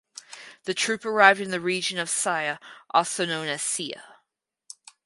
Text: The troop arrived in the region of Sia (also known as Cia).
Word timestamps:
The 0.63 0.73
troop 0.73 1.05
arrived 1.05 1.39
in 1.41 1.51
the 1.51 1.59
region 1.59 1.99
of 1.99 2.09
Sia 2.09 2.59
(also 2.89 3.23
known 3.23 3.47
as 3.47 3.61
Cia). 3.61 4.01